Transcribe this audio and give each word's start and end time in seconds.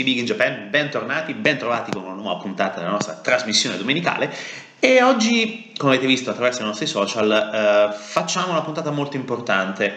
Amici 0.00 0.02
Big 0.02 0.18
in 0.18 0.24
Japan, 0.24 0.68
bentornati, 0.70 1.34
bentrovati 1.34 1.90
con 1.90 2.04
una 2.04 2.14
nuova 2.14 2.40
puntata 2.40 2.78
della 2.78 2.90
nostra 2.90 3.14
trasmissione 3.14 3.76
domenicale. 3.76 4.32
E 4.78 5.02
oggi, 5.02 5.72
come 5.76 5.92
avete 5.92 6.06
visto 6.06 6.30
attraverso 6.30 6.62
i 6.62 6.64
nostri 6.64 6.86
social, 6.86 7.30
eh, 7.30 7.94
facciamo 7.94 8.52
una 8.52 8.62
puntata 8.62 8.90
molto 8.90 9.16
importante 9.16 9.92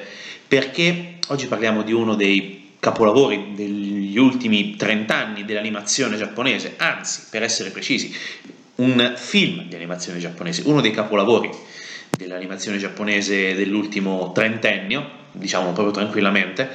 perché 0.46 1.16
oggi 1.28 1.48
parliamo 1.48 1.84
di 1.84 1.94
uno 1.94 2.16
dei 2.16 2.72
capolavori 2.80 3.54
degli 3.56 4.18
ultimi 4.18 4.76
30 4.76 5.16
anni 5.16 5.46
dell'animazione 5.46 6.18
giapponese, 6.18 6.74
anzi, 6.78 7.28
per 7.30 7.44
essere 7.44 7.70
precisi, 7.70 8.14
un 8.76 9.14
film 9.16 9.68
di 9.68 9.76
animazione 9.76 10.20
giapponese, 10.20 10.64
uno 10.66 10.82
dei 10.82 10.92
capolavori 10.92 11.50
dell'animazione 12.10 12.78
giapponese 12.78 13.56
dell'ultimo 13.56 14.32
trentennio, 14.34 15.22
diciamo 15.32 15.72
proprio 15.72 15.94
tranquillamente, 15.94 16.70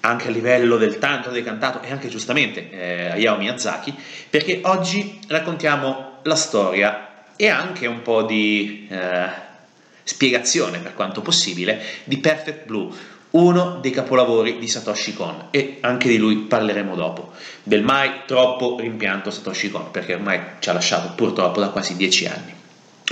anche 0.00 0.28
a 0.28 0.30
livello 0.30 0.76
del 0.76 0.98
tanto 0.98 1.30
decantato 1.30 1.82
e 1.82 1.90
anche 1.90 2.08
giustamente 2.08 2.70
eh, 2.70 3.10
Hayao 3.10 3.36
Miyazaki, 3.36 3.94
perché 4.28 4.60
oggi 4.64 5.20
raccontiamo 5.28 6.18
la 6.22 6.36
storia 6.36 7.24
e 7.36 7.48
anche 7.48 7.86
un 7.86 8.02
po' 8.02 8.22
di 8.22 8.86
eh, 8.90 9.28
spiegazione, 10.02 10.78
per 10.78 10.94
quanto 10.94 11.20
possibile, 11.20 11.80
di 12.04 12.18
Perfect 12.18 12.66
Blue, 12.66 12.90
uno 13.30 13.78
dei 13.80 13.92
capolavori 13.92 14.58
di 14.58 14.66
Satoshi 14.66 15.14
Kon 15.14 15.46
e 15.50 15.78
anche 15.80 16.08
di 16.08 16.18
lui 16.18 16.36
parleremo 16.36 16.94
dopo, 16.96 17.32
del 17.62 17.82
mai 17.82 18.22
troppo 18.26 18.76
rimpianto 18.80 19.30
Satoshi 19.30 19.70
Kon, 19.70 19.90
perché 19.90 20.14
ormai 20.14 20.40
ci 20.58 20.68
ha 20.68 20.72
lasciato 20.72 21.12
purtroppo 21.14 21.60
da 21.60 21.68
quasi 21.68 21.96
dieci 21.96 22.26
anni. 22.26 22.54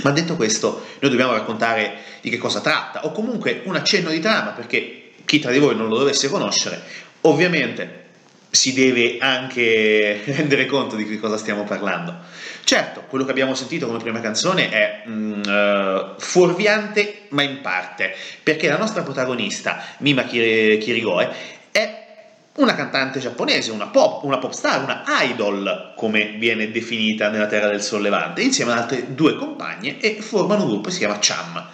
Ma 0.03 0.11
detto 0.11 0.35
questo, 0.35 0.85
noi 0.99 1.09
dobbiamo 1.09 1.33
raccontare 1.33 1.97
di 2.21 2.29
che 2.29 2.37
cosa 2.37 2.61
tratta, 2.61 3.05
o 3.05 3.11
comunque 3.11 3.61
un 3.65 3.75
accenno 3.75 4.09
di 4.09 4.19
trama, 4.19 4.51
perché 4.51 4.98
chi 5.29 5.37
tra 5.37 5.51
di 5.51 5.59
voi 5.59 5.75
non 5.75 5.89
lo 5.89 5.97
dovesse 5.99 6.27
conoscere, 6.27 6.81
ovviamente 7.21 8.07
si 8.49 8.73
deve 8.73 9.17
anche 9.19 10.21
rendere 10.25 10.65
conto 10.65 10.95
di 10.95 11.07
che 11.07 11.19
cosa 11.19 11.37
stiamo 11.37 11.65
parlando. 11.65 12.15
Certo, 12.63 13.03
quello 13.07 13.25
che 13.25 13.29
abbiamo 13.29 13.53
sentito 13.53 13.85
come 13.85 13.99
prima 13.99 14.21
canzone 14.21 14.71
è 14.71 15.03
mm, 15.07 15.41
uh, 15.43 16.15
fuorviante, 16.17 17.27
ma 17.29 17.43
in 17.43 17.61
parte, 17.61 18.15
perché 18.41 18.69
la 18.69 18.77
nostra 18.79 19.03
protagonista, 19.03 19.83
Mima 19.99 20.23
Kirigoe, 20.23 21.29
è 21.71 22.07
una 22.55 22.73
cantante 22.73 23.19
giapponese, 23.19 23.69
una 23.69 23.85
pop, 23.85 24.23
una 24.23 24.39
pop 24.39 24.51
star, 24.51 24.81
una 24.81 25.03
idol, 25.21 25.93
come 25.95 26.33
viene 26.39 26.71
definita 26.71 27.29
nella 27.29 27.45
Terra 27.45 27.67
del 27.67 27.83
Sollevante, 27.83 28.41
insieme 28.41 28.71
ad 28.71 28.79
altre 28.79 29.13
due 29.13 29.35
compagne 29.35 29.99
e 29.99 30.21
formano 30.21 30.63
un 30.63 30.69
gruppo 30.69 30.87
che 30.87 30.93
si 30.93 30.99
chiama 30.99 31.19
Cham 31.19 31.67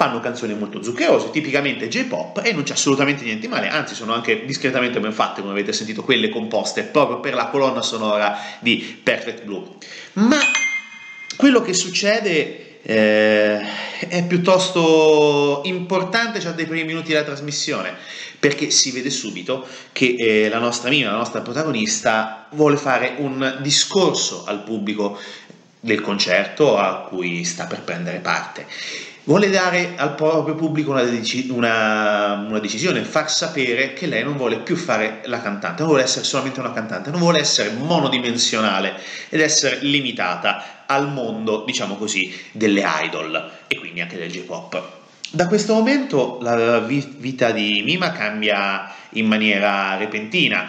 fanno 0.00 0.18
canzoni 0.18 0.54
molto 0.54 0.82
zuccherose, 0.82 1.28
tipicamente 1.28 1.86
J-pop 1.86 2.40
e 2.42 2.54
non 2.54 2.62
c'è 2.62 2.72
assolutamente 2.72 3.22
niente 3.22 3.48
male, 3.48 3.68
anzi 3.68 3.94
sono 3.94 4.14
anche 4.14 4.46
discretamente 4.46 4.98
ben 4.98 5.12
fatte, 5.12 5.42
come 5.42 5.52
avete 5.52 5.74
sentito, 5.74 6.02
quelle 6.02 6.30
composte 6.30 6.84
proprio 6.84 7.20
per 7.20 7.34
la 7.34 7.48
colonna 7.48 7.82
sonora 7.82 8.38
di 8.60 8.98
Perfect 9.02 9.44
Blue. 9.44 9.62
Ma 10.14 10.38
quello 11.36 11.60
che 11.60 11.74
succede 11.74 12.80
eh, 12.80 13.60
è 14.08 14.24
piuttosto 14.26 15.60
importante 15.64 16.38
già 16.38 16.52
dai 16.52 16.64
primi 16.64 16.84
minuti 16.84 17.08
della 17.08 17.24
trasmissione, 17.24 17.94
perché 18.38 18.70
si 18.70 18.92
vede 18.92 19.10
subito 19.10 19.66
che 19.92 20.14
eh, 20.16 20.48
la 20.48 20.60
nostra 20.60 20.88
Mima, 20.88 21.10
la 21.10 21.18
nostra 21.18 21.42
protagonista, 21.42 22.46
vuole 22.52 22.78
fare 22.78 23.16
un 23.18 23.58
discorso 23.60 24.44
al 24.46 24.62
pubblico 24.62 25.18
del 25.78 26.00
concerto 26.00 26.78
a 26.78 27.00
cui 27.06 27.44
sta 27.44 27.66
per 27.66 27.82
prendere 27.82 28.20
parte 28.20 28.66
vuole 29.30 29.48
dare 29.48 29.92
al 29.94 30.16
proprio 30.16 30.56
pubblico 30.56 30.90
una, 30.90 31.04
dec- 31.04 31.50
una, 31.50 32.44
una, 32.48 32.58
decisione, 32.58 33.04
far 33.04 33.30
sapere 33.30 33.92
che 33.92 34.06
lei 34.06 34.24
non 34.24 34.36
vuole 34.36 34.58
più 34.58 34.74
fare 34.74 35.20
la 35.26 35.40
cantante, 35.40 35.82
non 35.82 35.90
vuole 35.90 36.02
essere 36.02 36.24
solamente 36.24 36.58
una 36.58 36.72
cantante, 36.72 37.10
non 37.10 37.20
vuole 37.20 37.38
essere 37.38 37.70
monodimensionale 37.70 39.00
ed 39.28 39.40
essere 39.40 39.78
limitata 39.82 40.84
al 40.86 41.12
mondo, 41.12 41.62
diciamo 41.64 41.94
così, 41.94 42.36
delle 42.50 42.82
idol 43.04 43.50
e 43.68 43.78
quindi 43.78 44.00
anche 44.00 44.18
del 44.18 44.32
J-pop. 44.32 44.98
Da 45.30 45.46
questo 45.46 45.74
momento 45.74 46.38
la 46.42 46.80
vita 46.80 47.52
di 47.52 47.82
Mima 47.84 48.10
cambia 48.10 48.92
in 49.10 49.26
maniera 49.26 49.96
repentina 49.96 50.68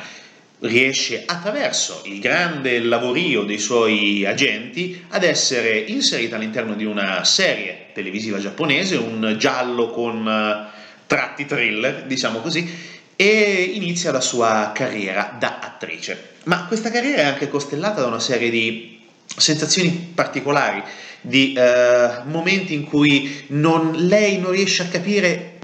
riesce 0.62 1.24
attraverso 1.25 2.02
il 2.06 2.19
grande 2.19 2.80
lavorio 2.80 3.44
dei 3.44 3.58
suoi 3.58 4.25
agenti 4.25 5.06
ad 5.10 5.24
essere 5.24 5.78
inserita 5.78 6.36
all'interno 6.36 6.75
di 6.75 6.86
una 6.86 7.24
serie 7.24 7.88
televisiva 7.94 8.38
giapponese, 8.38 8.96
un 8.96 9.36
giallo 9.38 9.90
con 9.90 10.28
eh, 10.28 10.80
tratti 11.08 11.46
thriller, 11.46 12.04
diciamo 12.04 12.40
così, 12.40 12.69
e 13.16 13.72
inizia 13.74 14.12
la 14.12 14.22
sua 14.22 14.72
carriera 14.74 15.36
da 15.40 15.60
attrice. 15.62 16.30
Ma 16.44 16.66
questa 16.66 16.92
carriera 16.92 17.24
è 17.24 17.25
anche 17.25 17.50
costellata 17.50 18.02
da 18.02 18.07
una 18.07 18.19
serie 18.19 18.50
di 18.50 19.00
sensazioni 19.25 20.12
particolari, 20.14 20.84
di 21.22 21.54
eh, 21.54 22.22
momenti 22.25 22.74
in 22.74 22.84
cui 22.84 23.46
non, 23.48 23.94
lei 23.94 24.40
non 24.40 24.52
riesce 24.52 24.84
a 24.84 24.88
capire 24.88 25.60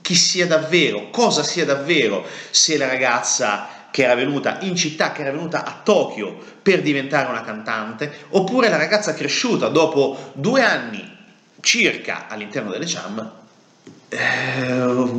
chi 0.00 0.14
sia 0.14 0.46
davvero, 0.46 1.10
cosa 1.10 1.42
sia 1.42 1.64
davvero, 1.64 2.24
se 2.50 2.76
la 2.76 2.86
ragazza 2.86 3.75
che 3.96 4.02
era 4.02 4.14
venuta 4.14 4.58
in 4.60 4.76
città, 4.76 5.12
che 5.12 5.22
era 5.22 5.30
venuta 5.30 5.64
a 5.64 5.80
Tokyo 5.82 6.36
per 6.60 6.82
diventare 6.82 7.30
una 7.30 7.40
cantante, 7.40 8.12
oppure 8.28 8.68
la 8.68 8.76
ragazza 8.76 9.14
cresciuta 9.14 9.68
dopo 9.68 10.32
due 10.34 10.62
anni 10.62 11.16
circa 11.60 12.26
all'interno 12.28 12.70
delle 12.70 12.84
Cham, 12.86 13.32
eh, 14.10 15.10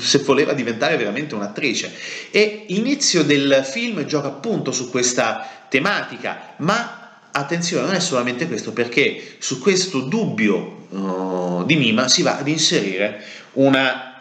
se 0.00 0.18
voleva 0.18 0.52
diventare 0.52 0.98
veramente 0.98 1.34
un'attrice. 1.34 1.90
E 2.30 2.66
l'inizio 2.68 3.24
del 3.24 3.62
film 3.64 4.04
gioca 4.04 4.28
appunto 4.28 4.70
su 4.70 4.90
questa 4.90 5.64
tematica, 5.70 6.56
ma 6.58 7.20
attenzione, 7.30 7.86
non 7.86 7.94
è 7.94 8.00
solamente 8.00 8.46
questo, 8.46 8.74
perché 8.74 9.36
su 9.38 9.60
questo 9.60 10.00
dubbio 10.00 10.86
uh, 10.90 11.64
di 11.64 11.76
Mima 11.76 12.06
si 12.08 12.20
va 12.20 12.36
ad 12.36 12.48
inserire 12.48 13.18
una 13.52 14.12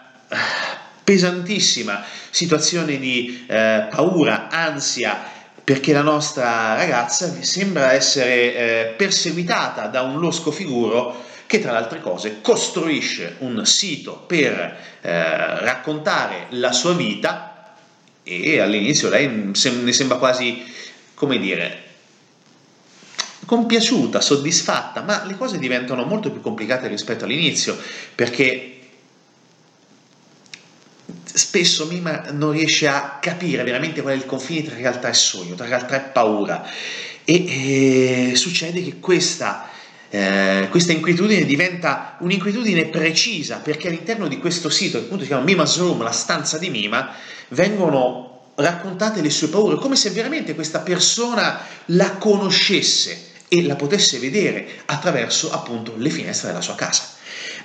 pesantissima 1.05 2.03
situazione 2.31 2.97
di 2.97 3.45
eh, 3.47 3.87
paura, 3.89 4.49
ansia, 4.49 5.31
perché 5.63 5.93
la 5.93 6.01
nostra 6.01 6.75
ragazza 6.75 7.31
sembra 7.41 7.93
essere 7.93 8.55
eh, 8.55 8.93
perseguitata 8.97 9.87
da 9.87 10.01
un 10.01 10.19
losco 10.19 10.51
figuro 10.51 11.23
che 11.45 11.59
tra 11.59 11.71
le 11.71 11.77
altre 11.77 12.01
cose 12.01 12.41
costruisce 12.41 13.35
un 13.39 13.65
sito 13.65 14.23
per 14.27 14.53
eh, 15.01 15.59
raccontare 15.59 16.47
la 16.49 16.71
sua 16.71 16.93
vita 16.93 17.75
e 18.23 18.59
all'inizio 18.59 19.09
lei 19.09 19.27
ne 19.27 19.93
sembra 19.93 20.17
quasi, 20.17 20.63
come 21.13 21.37
dire, 21.37 21.83
compiaciuta, 23.45 24.19
soddisfatta, 24.19 25.01
ma 25.01 25.23
le 25.25 25.37
cose 25.37 25.59
diventano 25.59 26.03
molto 26.05 26.31
più 26.31 26.41
complicate 26.41 26.87
rispetto 26.87 27.25
all'inizio 27.25 27.77
perché 28.15 28.75
spesso 31.35 31.85
Mima 31.85 32.31
non 32.31 32.51
riesce 32.51 32.87
a 32.87 33.17
capire 33.21 33.63
veramente 33.63 34.01
qual 34.01 34.13
è 34.13 34.17
il 34.17 34.25
confine 34.25 34.63
tra 34.63 34.75
realtà 34.75 35.09
e 35.09 35.13
sogno, 35.13 35.55
tra 35.55 35.67
realtà 35.67 35.97
e 35.97 36.09
paura. 36.11 36.67
E, 37.23 38.31
e 38.31 38.35
succede 38.35 38.81
che 38.83 38.99
questa, 38.99 39.69
eh, 40.09 40.67
questa, 40.69 40.93
inquietudine 40.93 41.45
diventa 41.45 42.17
un'inquietudine 42.19 42.85
precisa, 42.85 43.57
perché 43.57 43.89
all'interno 43.89 44.27
di 44.27 44.37
questo 44.37 44.69
sito, 44.69 44.97
che 44.97 45.05
appunto 45.05 45.23
si 45.23 45.29
chiama 45.29 45.43
Mima's 45.43 45.77
Room, 45.77 46.01
la 46.03 46.11
stanza 46.11 46.57
di 46.57 46.69
Mima, 46.69 47.13
vengono 47.49 48.51
raccontate 48.55 49.21
le 49.21 49.29
sue 49.29 49.49
paure, 49.49 49.75
come 49.75 49.97
se 49.97 50.11
veramente 50.11 50.55
questa 50.55 50.79
persona 50.79 51.59
la 51.88 52.11
conoscesse 52.11 53.33
e 53.49 53.63
la 53.63 53.75
potesse 53.75 54.19
vedere 54.19 54.67
attraverso 54.85 55.51
appunto 55.51 55.95
le 55.97 56.09
finestre 56.09 56.47
della 56.47 56.61
sua 56.61 56.75
casa. 56.75 57.14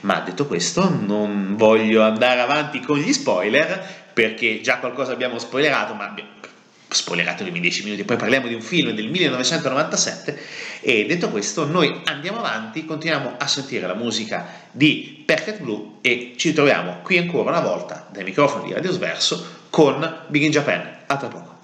Ma 0.01 0.21
detto 0.21 0.47
questo, 0.47 0.89
non 0.89 1.57
voglio 1.57 2.03
andare 2.03 2.41
avanti 2.41 2.81
con 2.81 2.99
gli 2.99 3.13
spoiler, 3.13 4.11
perché 4.13 4.61
già 4.61 4.79
qualcosa 4.79 5.13
abbiamo 5.13 5.39
spoilerato, 5.39 5.95
ma 5.95 6.09
abbiamo 6.09 6.31
spoilerato 6.95 7.45
i 7.45 7.61
10 7.61 7.85
minuti, 7.85 8.05
poi 8.05 8.17
parliamo 8.17 8.49
di 8.49 8.55
un 8.55 8.63
film 8.63 8.91
del 8.91 9.09
1997 9.09 10.39
e 10.81 11.07
detto 11.07 11.31
questo 11.31 11.67
noi 11.67 12.01
andiamo 12.05 12.39
avanti, 12.39 12.85
continuiamo 12.85 13.35
a 13.39 13.47
sentire 13.47 13.87
la 13.87 13.95
musica 13.95 14.47
di 14.73 15.23
Perfect 15.25 15.61
Blue 15.61 15.99
e 16.01 16.35
ci 16.37 16.53
troviamo 16.53 16.99
qui 17.03 17.19
ancora 17.19 17.51
una 17.51 17.61
volta 17.61 18.09
dai 18.11 18.25
microfoni 18.25 18.69
di 18.69 18.73
Radio 18.73 18.91
Sverso 18.91 19.59
con 19.71 20.25
Big 20.29 20.43
in 20.43 20.51
Japan. 20.51 20.99
A 21.07 21.17
tra 21.17 21.29
poco. 21.29 21.59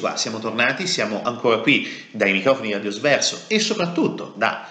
Qua, 0.00 0.16
siamo 0.16 0.38
tornati, 0.38 0.86
siamo 0.86 1.22
ancora 1.22 1.58
qui 1.58 2.06
dai 2.10 2.32
microfoni 2.32 2.68
di 2.68 2.72
Radio 2.72 2.90
Sverso 2.90 3.42
e 3.46 3.60
soprattutto 3.60 4.32
da, 4.34 4.66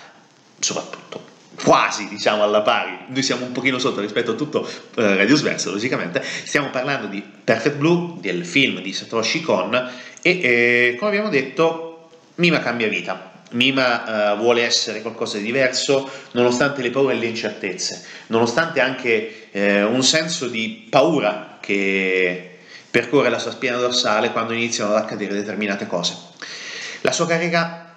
soprattutto, 0.58 1.24
quasi 1.64 2.08
diciamo 2.08 2.42
alla 2.42 2.62
pari, 2.62 2.98
noi 3.08 3.22
siamo 3.22 3.46
un 3.46 3.52
pochino 3.52 3.78
sotto 3.78 4.02
rispetto 4.02 4.32
a 4.32 4.34
tutto 4.34 4.68
eh, 4.96 5.16
Radio 5.16 5.36
Sverso 5.36 5.70
logicamente, 5.70 6.24
stiamo 6.24 6.70
parlando 6.72 7.08
di 7.08 7.24
Perfect 7.44 7.76
Blue, 7.76 8.16
del 8.20 8.44
film 8.44 8.82
di 8.82 8.92
Satoshi 8.92 9.42
Kon 9.42 9.76
e 10.22 10.30
eh, 10.42 10.96
come 10.98 11.12
abbiamo 11.12 11.30
detto 11.30 12.10
Mima 12.36 12.60
cambia 12.60 12.88
vita, 12.88 13.32
Mima 13.52 14.34
uh, 14.34 14.38
vuole 14.38 14.64
essere 14.64 15.02
qualcosa 15.02 15.38
di 15.38 15.44
diverso 15.44 16.10
nonostante 16.32 16.82
le 16.82 16.90
paure 16.90 17.14
e 17.14 17.18
le 17.18 17.26
incertezze, 17.26 18.04
nonostante 18.28 18.80
anche 18.80 19.50
eh, 19.52 19.84
un 19.84 20.04
senso 20.04 20.48
di 20.48 20.88
paura 20.90 21.58
che 21.60 22.49
percorre 22.92 23.30
la 23.30 23.40
sua 23.40 23.52
spina 23.52 23.78
dorsale 23.78 24.32
quando 24.32 24.54
iniziano 24.54 24.92
ad 24.92 24.98
accadere 24.98 25.34
determinate 25.34 25.88
cose. 25.88 26.16
La 27.02 27.12
sua 27.12 27.28
carriera 27.28 27.96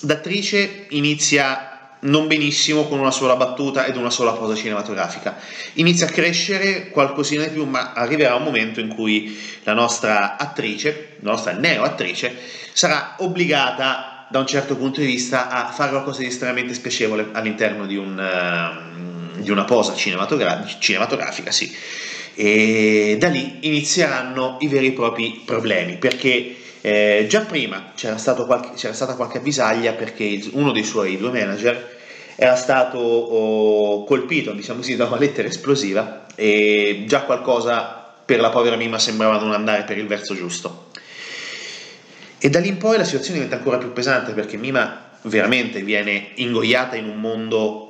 d'attrice 0.00 0.86
inizia 0.90 1.68
non 2.00 2.28
benissimo 2.28 2.84
con 2.84 3.00
una 3.00 3.10
sola 3.10 3.34
battuta 3.34 3.84
ed 3.84 3.96
una 3.96 4.10
sola 4.10 4.32
posa 4.32 4.54
cinematografica. 4.54 5.36
Inizia 5.74 6.06
a 6.06 6.10
crescere 6.10 6.90
qualcosina 6.90 7.44
di 7.44 7.50
più, 7.50 7.64
ma 7.64 7.92
arriverà 7.92 8.36
un 8.36 8.44
momento 8.44 8.80
in 8.80 8.88
cui 8.88 9.36
la 9.64 9.74
nostra 9.74 10.36
attrice, 10.36 11.16
la 11.20 11.32
nostra 11.32 11.52
neo-attrice, 11.52 12.36
sarà 12.72 13.16
obbligata 13.18 14.26
da 14.30 14.38
un 14.38 14.46
certo 14.46 14.76
punto 14.76 15.00
di 15.00 15.06
vista 15.06 15.48
a 15.48 15.72
fare 15.72 15.90
qualcosa 15.90 16.20
di 16.20 16.26
estremamente 16.26 16.74
spiacevole 16.74 17.28
all'interno 17.32 17.86
di, 17.86 17.96
un, 17.96 18.16
uh, 18.16 19.40
di 19.40 19.50
una 19.50 19.64
posa 19.64 19.94
cinematogra- 19.94 20.64
cinematografica, 20.78 21.50
sì 21.50 21.74
e 22.40 23.16
da 23.18 23.26
lì 23.26 23.56
inizieranno 23.62 24.58
i 24.60 24.68
veri 24.68 24.86
e 24.86 24.92
propri 24.92 25.42
problemi 25.44 25.96
perché 25.96 26.54
eh, 26.80 27.26
già 27.28 27.40
prima 27.40 27.90
c'era, 27.96 28.14
qualche, 28.44 28.74
c'era, 28.76 28.92
stata 28.92 29.16
qualche 29.16 29.38
avvisaglia 29.38 29.94
perché 29.94 30.40
uno 30.52 30.70
dei 30.70 30.84
suoi 30.84 31.16
due 31.16 31.32
manager 31.32 31.96
era 32.36 32.54
stato 32.54 32.98
oh, 32.98 34.04
colpito 34.04 34.52
diciamo 34.52 34.78
così 34.78 34.94
da 34.94 35.06
una 35.06 35.18
lettera 35.18 35.48
esplosiva 35.48 36.26
e 36.36 37.06
già 37.08 37.22
qualcosa 37.22 38.14
per 38.24 38.38
la 38.38 38.50
povera 38.50 38.76
Mima 38.76 39.00
sembrava 39.00 39.40
non 39.40 39.50
andare 39.50 39.82
per 39.82 39.98
il 39.98 40.06
verso 40.06 40.36
giusto. 40.36 40.90
E 42.38 42.50
da 42.50 42.60
lì 42.60 42.68
in 42.68 42.76
poi 42.76 42.98
la 42.98 43.04
situazione 43.04 43.40
diventa 43.40 43.56
ancora 43.56 43.78
più 43.78 43.92
pesante 43.92 44.30
perché 44.30 44.56
Mima 44.56 45.10
veramente 45.22 45.80
viene 45.80 46.28
ingoiata 46.36 46.94
in 46.94 47.08
un 47.08 47.18
mondo 47.18 47.87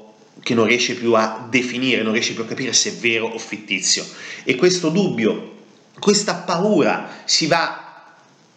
che 0.49 0.55
non 0.55 0.65
riesce 0.65 0.95
più 0.95 1.13
a 1.13 1.47
definire, 1.51 2.03
non 2.03 2.15
riesce 2.15 2.33
più 2.33 2.43
a 2.43 2.47
capire 2.47 2.73
se 2.73 2.89
è 2.89 2.93
vero 2.95 3.27
o 3.27 3.39
fittizio. 3.39 4.03
E 4.45 4.55
questo 4.55 4.89
dubbio, 4.89 5.57
questa 5.99 6.37
paura 6.37 7.21
si 7.27 7.47
va 7.47 8.07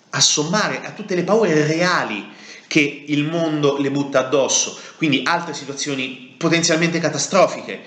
a 0.10 0.22
sommare 0.22 0.86
a 0.86 0.92
tutte 0.92 1.16
le 1.16 1.26
paure 1.26 1.68
reali 1.68 2.30
che 2.68 3.04
il 3.08 3.26
mondo 3.26 3.78
le 3.78 3.92
butta 3.92 4.20
addosso, 4.20 4.80
quindi 4.96 5.24
altre 5.26 5.54
situazioni 5.54 6.34
potenzialmente 6.38 6.98
catastrofiche, 7.00 7.82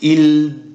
il 0.00 0.72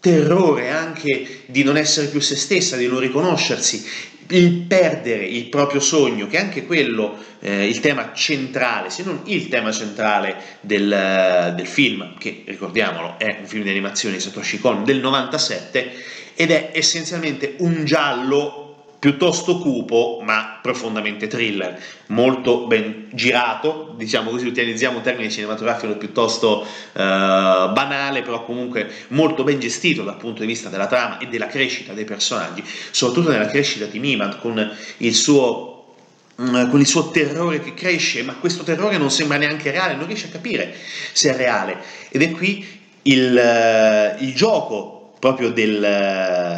terrore 0.00 0.70
anche 0.70 1.42
di 1.44 1.62
non 1.62 1.76
essere 1.76 2.06
più 2.06 2.20
se 2.20 2.36
stessa, 2.36 2.76
di 2.76 2.86
non 2.86 3.00
riconoscersi, 3.00 3.86
il 4.28 4.62
perdere 4.62 5.24
il 5.24 5.46
proprio 5.46 5.80
sogno, 5.80 6.26
che 6.26 6.38
è 6.38 6.40
anche 6.40 6.64
quello 6.64 7.16
eh, 7.40 7.68
il 7.68 7.80
tema 7.80 8.12
centrale, 8.14 8.90
se 8.90 9.02
non 9.04 9.20
il 9.24 9.48
tema 9.48 9.70
centrale 9.70 10.36
del, 10.60 11.52
del, 11.56 11.66
film, 11.66 12.16
che 12.18 12.42
ricordiamolo 12.46 13.18
è 13.18 13.36
un 13.40 13.46
film 13.46 13.64
di 13.64 13.70
animazione 13.70 14.16
di 14.16 14.20
Satoshi 14.20 14.58
Kon 14.58 14.84
del 14.84 15.00
97, 15.00 15.92
ed 16.34 16.50
è 16.50 16.70
essenzialmente 16.72 17.54
un 17.58 17.84
giallo 17.84 18.63
piuttosto 19.04 19.58
cupo 19.58 20.22
ma 20.22 20.60
profondamente 20.62 21.26
thriller, 21.26 21.78
molto 22.06 22.66
ben 22.66 23.08
girato, 23.12 23.92
diciamo 23.98 24.30
così 24.30 24.46
utilizziamo 24.46 24.96
un 24.96 25.02
termine 25.02 25.28
cinematografico 25.28 25.94
piuttosto 25.98 26.62
uh, 26.62 26.66
banale, 26.94 28.22
però 28.22 28.46
comunque 28.46 28.90
molto 29.08 29.44
ben 29.44 29.60
gestito 29.60 30.04
dal 30.04 30.16
punto 30.16 30.40
di 30.40 30.46
vista 30.46 30.70
della 30.70 30.86
trama 30.86 31.18
e 31.18 31.26
della 31.26 31.48
crescita 31.48 31.92
dei 31.92 32.06
personaggi, 32.06 32.64
soprattutto 32.64 33.30
nella 33.30 33.44
crescita 33.44 33.84
di 33.84 33.98
Niman 33.98 34.38
con 34.40 34.74
il 34.96 35.14
suo 35.14 35.96
mm, 36.40 36.70
con 36.70 36.80
il 36.80 36.86
suo 36.86 37.10
terrore 37.10 37.60
che 37.60 37.74
cresce, 37.74 38.22
ma 38.22 38.32
questo 38.32 38.62
terrore 38.62 38.96
non 38.96 39.10
sembra 39.10 39.36
neanche 39.36 39.70
reale, 39.70 39.96
non 39.96 40.06
riesce 40.06 40.28
a 40.28 40.30
capire 40.30 40.74
se 41.12 41.30
è 41.30 41.36
reale. 41.36 41.76
Ed 42.08 42.22
è 42.22 42.30
qui 42.30 42.66
il, 43.02 44.16
il 44.20 44.34
gioco 44.34 44.93
proprio 45.24 45.52
del, 45.52 45.80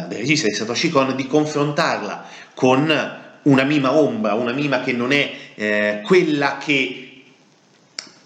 del 0.09 0.17
regista 0.17 0.45
di 0.45 0.53
Satoshi 0.53 0.89
Kon 0.89 1.15
di 1.15 1.25
confrontarla 1.25 2.25
con 2.53 2.93
una 3.43 3.63
mima 3.63 3.93
ombra, 3.93 4.33
una 4.33 4.51
mima 4.51 4.81
che 4.81 4.91
non 4.91 5.13
è 5.13 5.31
eh, 5.55 6.01
quella 6.03 6.57
che 6.57 7.23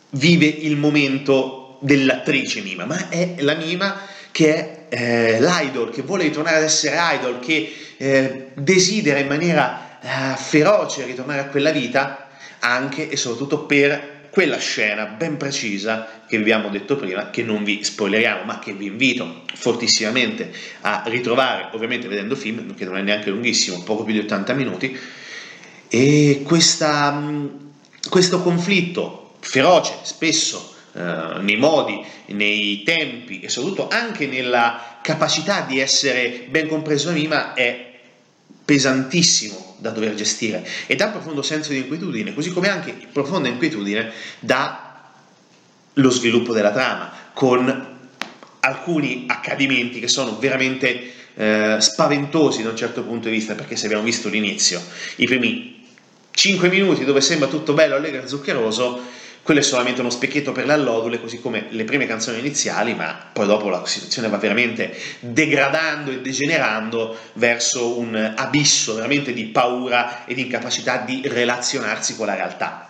vive 0.09 0.47
il 0.47 0.77
momento 0.77 1.77
dell'attrice 1.81 2.61
mima, 2.61 2.85
ma 2.85 3.09
è 3.09 3.35
la 3.41 3.53
mima 3.53 4.01
che 4.31 4.55
è 4.55 4.85
eh, 4.89 5.39
l'idol, 5.39 5.91
che 5.91 6.01
vuole 6.01 6.23
ritornare 6.23 6.57
ad 6.57 6.63
essere 6.63 6.97
idol, 7.13 7.39
che 7.39 7.71
eh, 7.97 8.47
desidera 8.55 9.19
in 9.19 9.27
maniera 9.27 9.99
eh, 10.01 10.37
feroce 10.37 11.05
ritornare 11.05 11.41
a 11.41 11.45
quella 11.45 11.69
vita 11.69 12.29
anche 12.61 13.09
e 13.09 13.15
soprattutto 13.15 13.65
per 13.65 14.21
quella 14.31 14.57
scena 14.57 15.05
ben 15.05 15.37
precisa 15.37 16.20
che 16.31 16.37
vi 16.37 16.43
abbiamo 16.43 16.69
detto 16.69 16.95
prima, 16.95 17.29
che 17.29 17.43
non 17.43 17.65
vi 17.65 17.83
spoileriamo, 17.83 18.45
ma 18.45 18.57
che 18.59 18.71
vi 18.71 18.85
invito 18.85 19.43
fortissimamente 19.53 20.49
a 20.79 21.03
ritrovare, 21.07 21.67
ovviamente 21.73 22.07
vedendo 22.07 22.35
il 22.35 22.39
film, 22.39 22.73
che 22.73 22.85
non 22.85 22.95
è 22.95 23.01
neanche 23.01 23.29
lunghissimo, 23.29 23.83
poco 23.83 24.05
più 24.05 24.13
di 24.13 24.19
80 24.19 24.53
minuti, 24.53 24.97
e 25.89 26.41
questa, 26.45 27.21
questo 28.07 28.41
conflitto 28.41 29.33
feroce, 29.41 29.93
spesso 30.03 30.73
eh, 30.93 31.41
nei 31.41 31.57
modi, 31.57 32.01
nei 32.27 32.83
tempi 32.83 33.41
e 33.41 33.49
soprattutto 33.49 33.89
anche 33.89 34.25
nella 34.25 34.99
capacità 35.01 35.65
di 35.67 35.79
essere 35.79 36.45
ben 36.49 36.69
compreso 36.69 37.07
da 37.07 37.13
Mima 37.13 37.53
è 37.53 37.91
pesantissimo 38.63 39.75
da 39.79 39.89
dover 39.89 40.13
gestire 40.13 40.65
e 40.87 40.95
dà 40.95 41.07
profondo 41.09 41.41
senso 41.41 41.73
di 41.73 41.79
inquietudine, 41.79 42.33
così 42.33 42.53
come 42.53 42.69
anche 42.69 42.95
profonda 43.11 43.49
inquietudine 43.49 44.11
dà 44.39 44.90
lo 45.93 46.09
sviluppo 46.09 46.53
della 46.53 46.71
trama, 46.71 47.11
con 47.33 47.89
alcuni 48.61 49.25
accadimenti 49.27 49.99
che 49.99 50.07
sono 50.07 50.37
veramente 50.37 51.11
eh, 51.33 51.77
spaventosi 51.79 52.63
da 52.63 52.69
un 52.69 52.75
certo 52.75 53.03
punto 53.03 53.27
di 53.27 53.35
vista, 53.35 53.55
perché 53.55 53.75
se 53.75 53.85
abbiamo 53.85 54.03
visto 54.03 54.29
l'inizio, 54.29 54.81
i 55.17 55.25
primi 55.25 55.87
5 56.31 56.69
minuti 56.69 57.03
dove 57.03 57.21
sembra 57.21 57.47
tutto 57.47 57.73
bello, 57.73 57.95
allegro 57.95 58.23
e 58.23 58.27
zuccheroso, 58.27 59.19
quello 59.43 59.59
è 59.59 59.63
solamente 59.63 60.01
uno 60.01 60.11
specchietto 60.11 60.51
per 60.51 60.67
l'allodule, 60.67 61.19
così 61.19 61.39
come 61.39 61.65
le 61.69 61.83
prime 61.83 62.05
canzoni 62.05 62.37
iniziali, 62.37 62.93
ma 62.93 63.29
poi 63.33 63.47
dopo 63.47 63.69
la 63.69 63.83
situazione 63.85 64.29
va 64.29 64.37
veramente 64.37 64.95
degradando 65.19 66.11
e 66.11 66.21
degenerando 66.21 67.17
verso 67.33 67.97
un 67.97 68.33
abisso 68.35 68.93
veramente 68.93 69.33
di 69.33 69.45
paura 69.45 70.25
e 70.25 70.35
di 70.35 70.41
incapacità 70.41 70.97
di 70.97 71.23
relazionarsi 71.25 72.15
con 72.15 72.27
la 72.27 72.35
realtà. 72.35 72.89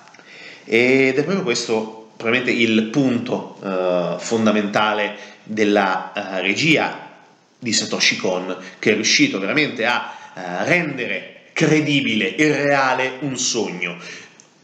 Ed 0.65 1.17
è 1.17 1.23
proprio 1.23 1.43
questo 1.43 2.00
probabilmente 2.21 2.51
il 2.51 2.83
punto 2.83 3.57
eh, 3.63 4.15
fondamentale 4.19 5.15
della 5.43 6.13
eh, 6.13 6.41
regia 6.41 7.09
di 7.57 7.73
Satoshi 7.73 8.17
Kon, 8.17 8.55
che 8.79 8.91
è 8.91 8.93
riuscito 8.93 9.39
veramente 9.39 9.85
a 9.85 10.13
eh, 10.33 10.65
rendere 10.65 11.45
credibile 11.53 12.35
e 12.35 12.63
reale 12.63 13.17
un 13.21 13.37
sogno, 13.37 13.97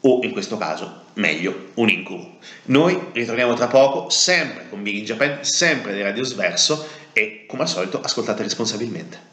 o 0.02 0.20
in 0.24 0.32
questo 0.32 0.58
caso 0.58 1.06
meglio 1.16 1.70
un 1.76 1.90
incubo. 1.90 2.38
Noi 2.66 3.08
ritorniamo 3.12 3.56
tra 3.56 3.68
poco, 3.68 4.10
sempre 4.10 4.68
con 4.70 4.84
Big 4.84 4.98
in 4.98 5.06
Japan, 5.06 5.44
sempre 5.44 5.96
di 5.96 6.02
Radio 6.02 6.24
Sverso 6.24 6.88
e 7.12 7.46
come 7.48 7.64
al 7.64 7.70
solito 7.70 8.00
ascoltate 8.02 8.44
responsabilmente. 8.44 9.27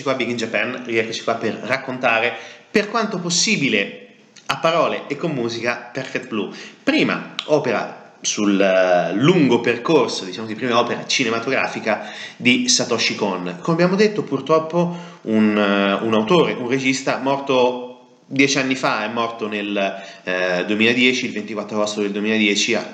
Rieccoci 0.00 0.02
qua 0.02 0.14
Big 0.14 0.28
in 0.28 0.36
Japan, 0.36 0.82
rieccoci 0.84 1.22
qua 1.22 1.34
per 1.34 1.54
raccontare 1.64 2.34
per 2.70 2.88
quanto 2.88 3.18
possibile 3.18 4.06
a 4.46 4.58
parole 4.58 5.04
e 5.06 5.16
con 5.16 5.32
musica 5.32 5.90
Perfect 5.92 6.28
Blue. 6.28 6.50
Prima 6.82 7.34
opera 7.46 8.14
sul 8.20 8.58
uh, 8.58 9.14
lungo 9.16 9.60
percorso, 9.60 10.24
diciamo 10.24 10.46
di 10.46 10.54
prima 10.54 10.78
opera 10.78 11.06
cinematografica 11.06 12.10
di 12.36 12.68
Satoshi 12.68 13.14
Kon. 13.14 13.58
Come 13.60 13.74
abbiamo 13.74 13.96
detto, 13.96 14.22
purtroppo 14.22 14.96
un, 15.22 15.56
uh, 15.56 16.04
un 16.04 16.14
autore, 16.14 16.52
un 16.52 16.68
regista 16.68 17.18
morto 17.18 17.86
dieci 18.26 18.58
anni 18.58 18.74
fa, 18.74 19.04
è 19.04 19.08
morto 19.08 19.48
nel 19.48 20.02
uh, 20.24 20.64
2010, 20.64 21.26
il 21.26 21.32
24 21.32 21.76
agosto 21.76 22.00
del 22.00 22.12
2010, 22.12 22.74
a 22.74 22.86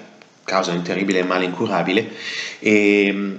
causa 0.45 0.71
di 0.71 0.79
un 0.79 0.85
terribile 0.85 1.25
male 1.25 1.45
incurabile. 1.45 2.09
E, 2.61 3.11
um, 3.11 3.39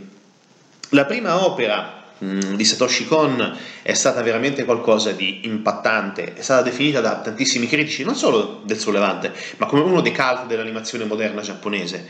la 0.92 1.06
prima 1.06 1.46
opera 1.46 1.97
di 2.20 2.64
Satoshi 2.64 3.06
Kon 3.06 3.58
è 3.82 3.94
stata 3.94 4.22
veramente 4.22 4.66
qualcosa 4.66 5.12
di 5.12 5.42
impattante, 5.44 6.34
è 6.34 6.42
stata 6.42 6.64
definita 6.64 7.00
da 7.00 7.20
tantissimi 7.20 7.68
critici, 7.68 8.04
non 8.04 8.16
solo 8.16 8.62
del 8.66 8.78
sollevante, 8.78 9.34
ma 9.58 9.66
come 9.68 9.82
uno 9.82 10.02
dei 10.02 10.14
cult 10.14 10.48
dell'animazione 10.48 11.06
moderna 11.06 11.42
giapponese. 11.42 12.08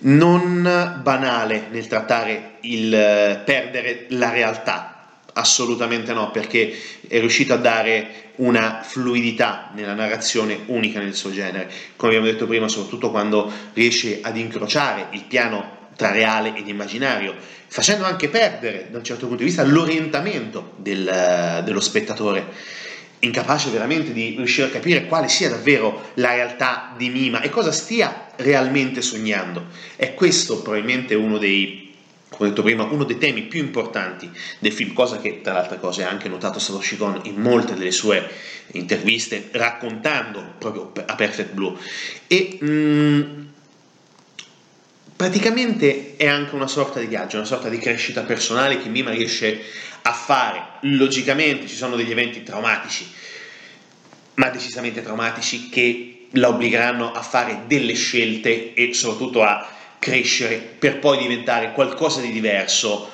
Non 0.00 1.00
banale 1.02 1.66
nel 1.70 1.88
trattare 1.88 2.58
il 2.60 2.94
eh, 2.94 3.42
perdere 3.44 4.06
la 4.10 4.30
realtà, 4.30 5.06
assolutamente 5.32 6.12
no, 6.12 6.30
perché 6.30 6.76
è 7.08 7.18
riuscito 7.18 7.54
a 7.54 7.56
dare 7.56 8.26
una 8.36 8.82
fluidità 8.84 9.70
nella 9.74 9.94
narrazione 9.94 10.60
unica 10.66 11.00
nel 11.00 11.14
suo 11.14 11.32
genere, 11.32 11.70
come 11.96 12.12
abbiamo 12.14 12.30
detto 12.30 12.46
prima, 12.46 12.68
soprattutto 12.68 13.10
quando 13.10 13.50
riesce 13.72 14.20
ad 14.22 14.36
incrociare 14.36 15.08
il 15.12 15.24
piano 15.24 15.76
tra 15.96 16.12
reale 16.12 16.54
ed 16.54 16.68
immaginario, 16.68 17.34
facendo 17.68 18.04
anche 18.04 18.28
perdere 18.28 18.88
da 18.90 18.98
un 18.98 19.04
certo 19.04 19.26
punto 19.26 19.42
di 19.42 19.48
vista 19.48 19.62
l'orientamento 19.62 20.72
del, 20.76 21.62
dello 21.64 21.80
spettatore, 21.80 22.46
incapace 23.20 23.70
veramente 23.70 24.12
di 24.12 24.34
riuscire 24.36 24.68
a 24.68 24.70
capire 24.70 25.06
quale 25.06 25.28
sia 25.28 25.48
davvero 25.48 26.10
la 26.14 26.34
realtà 26.34 26.94
di 26.96 27.08
Mima 27.10 27.40
e 27.40 27.50
cosa 27.50 27.72
stia 27.72 28.30
realmente 28.36 29.02
sognando. 29.02 29.66
È 29.96 30.14
questo 30.14 30.62
probabilmente 30.62 31.14
uno 31.14 31.38
dei, 31.38 31.94
come 32.28 32.50
detto 32.50 32.62
prima, 32.62 32.84
uno 32.84 33.04
dei 33.04 33.18
temi 33.18 33.42
più 33.42 33.60
importanti 33.60 34.30
del 34.58 34.72
film, 34.72 34.92
cosa 34.92 35.18
che 35.18 35.40
tra 35.42 35.52
le 35.52 35.58
altre 35.58 35.78
cose 35.78 36.04
ha 36.04 36.08
anche 36.08 36.28
notato 36.28 36.58
Satoshi 36.58 36.96
Kon 36.96 37.20
in 37.24 37.36
molte 37.36 37.74
delle 37.74 37.90
sue 37.90 38.28
interviste 38.72 39.48
raccontando 39.52 40.54
proprio 40.58 40.92
a 41.06 41.14
Perfect 41.14 41.52
Blue. 41.52 41.76
E 42.26 42.58
mh, 42.60 42.66
mm, 42.66 43.46
praticamente 45.18 46.14
è 46.16 46.28
anche 46.28 46.54
una 46.54 46.68
sorta 46.68 47.00
di 47.00 47.06
viaggio, 47.06 47.38
una 47.38 47.44
sorta 47.44 47.68
di 47.68 47.78
crescita 47.78 48.22
personale 48.22 48.80
che 48.80 48.88
Mima 48.88 49.10
riesce 49.10 49.60
a 50.02 50.12
fare. 50.12 50.62
Logicamente 50.82 51.66
ci 51.66 51.74
sono 51.74 51.96
degli 51.96 52.12
eventi 52.12 52.44
traumatici, 52.44 53.04
ma 54.34 54.48
decisamente 54.48 55.02
traumatici 55.02 55.70
che 55.70 56.28
la 56.34 56.46
obbligheranno 56.46 57.10
a 57.10 57.20
fare 57.20 57.62
delle 57.66 57.94
scelte 57.94 58.74
e 58.74 58.94
soprattutto 58.94 59.42
a 59.42 59.68
crescere 59.98 60.58
per 60.58 61.00
poi 61.00 61.18
diventare 61.18 61.72
qualcosa 61.72 62.20
di 62.20 62.30
diverso 62.30 63.10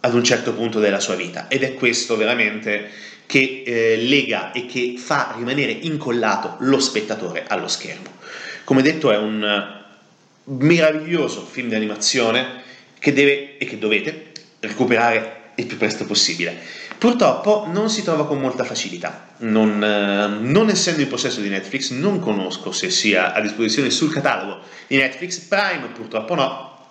ad 0.00 0.14
un 0.14 0.24
certo 0.24 0.52
punto 0.52 0.80
della 0.80 0.98
sua 0.98 1.14
vita. 1.14 1.46
Ed 1.46 1.62
è 1.62 1.74
questo 1.74 2.16
veramente 2.16 2.90
che 3.24 3.62
eh, 3.64 3.96
lega 3.98 4.50
e 4.50 4.66
che 4.66 4.96
fa 4.98 5.32
rimanere 5.36 5.70
incollato 5.70 6.56
lo 6.58 6.80
spettatore 6.80 7.44
allo 7.46 7.68
schermo. 7.68 8.16
Come 8.64 8.82
detto 8.82 9.12
è 9.12 9.16
un 9.16 9.77
meraviglioso 10.48 11.44
film 11.44 11.68
di 11.68 11.74
animazione 11.74 12.62
che 12.98 13.12
deve 13.12 13.58
e 13.58 13.64
che 13.66 13.78
dovete 13.78 14.32
recuperare 14.60 15.36
il 15.56 15.66
più 15.66 15.76
presto 15.76 16.04
possibile. 16.04 16.56
Purtroppo 16.98 17.66
non 17.70 17.90
si 17.90 18.02
trova 18.02 18.26
con 18.26 18.40
molta 18.40 18.64
facilità, 18.64 19.34
non, 19.38 19.82
eh, 19.82 20.26
non, 20.40 20.68
essendo 20.68 21.00
in 21.00 21.08
possesso 21.08 21.40
di 21.40 21.48
Netflix, 21.48 21.90
non 21.90 22.18
conosco 22.18 22.72
se 22.72 22.90
sia 22.90 23.32
a 23.32 23.40
disposizione 23.40 23.90
sul 23.90 24.12
catalogo 24.12 24.60
di 24.86 24.96
Netflix, 24.96 25.38
Prime 25.38 25.90
purtroppo 25.94 26.34
no, 26.34 26.86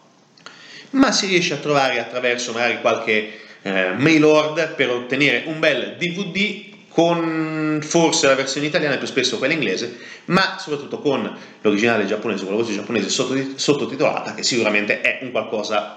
ma 0.91 1.12
si 1.12 1.28
riesce 1.28 1.54
a 1.54 1.58
trovare 1.58 2.00
attraverso 2.00 2.54
magari 2.54 2.80
qualche 2.80 3.39
eh, 3.62 3.93
mail 3.98 4.24
order 4.24 4.76
per 4.76 4.91
ottenere 4.91 5.43
un 5.48 5.60
bel 5.60 5.96
DVD 5.98 6.76
con 6.98 7.80
forse 7.84 8.26
la 8.26 8.34
versione 8.34 8.66
italiana 8.66 8.96
e 8.96 8.98
più 8.98 9.06
spesso 9.06 9.38
quella 9.38 9.54
inglese, 9.54 10.00
ma 10.26 10.58
soprattutto 10.58 10.98
con 10.98 11.32
l'originale 11.62 12.08
giapponese, 12.08 12.44
con 12.44 12.56
la 12.56 12.60
voce 12.60 12.74
giapponese 12.74 13.08
sottotitolata, 13.56 14.34
che 14.34 14.42
sicuramente 14.42 15.02
è 15.02 15.20
un 15.22 15.30
qualcosa 15.30 15.94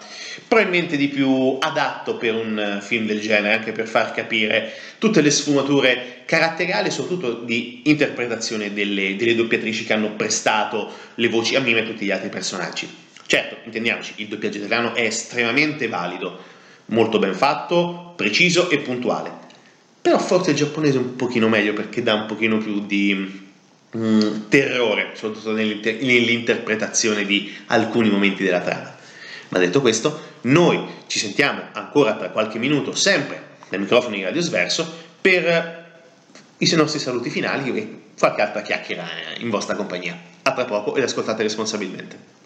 probabilmente 0.46 0.98
di 0.98 1.08
più 1.08 1.56
adatto 1.58 2.18
per 2.18 2.34
un 2.34 2.80
film 2.82 3.06
del 3.06 3.18
genere, 3.18 3.54
anche 3.54 3.72
per 3.72 3.88
far 3.88 4.12
capire 4.12 4.74
tutte 4.98 5.22
le 5.22 5.30
sfumature 5.30 6.24
caratteriali 6.26 6.90
soprattutto 6.90 7.32
di 7.44 7.80
interpretazione 7.84 8.74
delle, 8.74 9.16
delle 9.16 9.34
doppiatrici 9.34 9.86
che 9.86 9.94
hanno 9.94 10.10
prestato 10.16 10.92
le 11.14 11.28
voci 11.28 11.56
a 11.56 11.60
Mime 11.60 11.80
e 11.80 11.86
tutti 11.86 12.04
gli 12.04 12.10
altri 12.10 12.28
personaggi. 12.28 12.86
Certo, 13.24 13.56
intendiamoci, 13.64 14.12
il 14.16 14.28
doppiaggio 14.28 14.58
italiano 14.58 14.94
è 14.94 15.00
estremamente 15.00 15.88
valido, 15.88 16.38
molto 16.86 17.18
ben 17.18 17.34
fatto, 17.34 18.12
preciso 18.16 18.68
e 18.68 18.80
puntuale 18.80 19.39
però 20.00 20.18
forse 20.18 20.50
il 20.50 20.56
giapponese 20.56 20.98
è 20.98 21.00
un 21.00 21.16
pochino 21.16 21.48
meglio 21.48 21.72
perché 21.72 22.02
dà 22.02 22.14
un 22.14 22.26
pochino 22.26 22.58
più 22.58 22.86
di 22.86 23.50
mm, 23.96 24.48
terrore, 24.48 25.10
soprattutto 25.14 25.52
nell'inter- 25.52 26.00
nell'interpretazione 26.00 27.24
di 27.24 27.54
alcuni 27.66 28.10
momenti 28.10 28.42
della 28.42 28.60
trama. 28.60 28.96
Ma 29.48 29.58
detto 29.58 29.80
questo, 29.80 30.28
noi 30.42 30.80
ci 31.06 31.18
sentiamo 31.18 31.62
ancora 31.72 32.14
tra 32.14 32.30
qualche 32.30 32.58
minuto, 32.58 32.94
sempre 32.94 33.48
dai 33.68 33.78
microfoni 33.78 34.18
di 34.18 34.24
Radio 34.24 34.40
Sverso, 34.40 34.90
per 35.20 35.78
i 36.58 36.74
nostri 36.74 36.98
saluti 36.98 37.30
finali 37.30 37.76
e 37.76 38.00
qualche 38.18 38.42
altra 38.42 38.62
chiacchiera 38.62 39.06
in 39.38 39.50
vostra 39.50 39.74
compagnia. 39.74 40.18
A 40.42 40.52
tra 40.52 40.64
poco 40.64 40.96
ed 40.96 41.02
ascoltate 41.02 41.42
responsabilmente. 41.42 42.39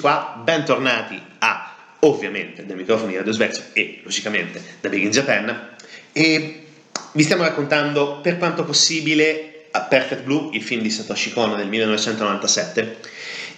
Qua, 0.00 0.40
bentornati 0.42 1.20
a 1.38 1.76
ovviamente 2.00 2.64
dai 2.64 2.76
microfoni 2.76 3.10
di 3.10 3.16
Radio 3.18 3.32
Svezia 3.32 3.64
e 3.72 4.00
logicamente 4.02 4.62
da 4.80 4.88
Big 4.88 5.04
in 5.04 5.10
Japan. 5.10 5.76
E 6.12 6.66
vi 7.12 7.22
stiamo 7.22 7.42
raccontando 7.42 8.20
per 8.20 8.38
quanto 8.38 8.64
possibile 8.64 9.66
a 9.70 9.82
Perfect 9.82 10.22
Blue, 10.22 10.48
il 10.54 10.62
film 10.62 10.82
di 10.82 10.90
Satoshi 10.90 11.32
Kon 11.32 11.56
del 11.56 11.68
1997 11.68 12.98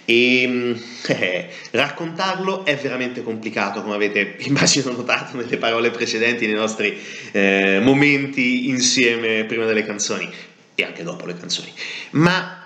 e 0.05 0.75
eh, 1.07 1.49
raccontarlo 1.71 2.65
è 2.65 2.75
veramente 2.75 3.23
complicato 3.23 3.81
come 3.81 3.95
avete 3.95 4.35
immagino 4.45 4.91
notato 4.91 5.37
nelle 5.37 5.57
parole 5.57 5.91
precedenti 5.91 6.45
nei 6.45 6.55
nostri 6.55 6.99
eh, 7.31 7.79
momenti 7.81 8.67
insieme 8.69 9.45
prima 9.45 9.65
delle 9.65 9.85
canzoni 9.85 10.29
e 10.75 10.83
anche 10.83 11.03
dopo 11.03 11.25
le 11.25 11.37
canzoni. 11.37 11.71
Ma 12.11 12.62